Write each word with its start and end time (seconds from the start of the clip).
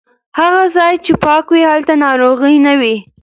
هغه 0.39 0.63
ځای 0.75 0.93
چې 1.05 1.11
پاک 1.23 1.45
وي 1.49 1.63
هلته 1.71 1.93
ناروغي 2.05 2.55
نه 2.65 2.73
وي. 2.79 2.95